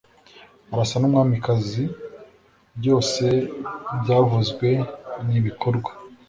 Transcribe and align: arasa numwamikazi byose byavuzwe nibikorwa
arasa 0.73 0.95
numwamikazi 0.99 1.83
byose 2.79 3.25
byavuzwe 4.01 4.67
nibikorwa 5.27 5.91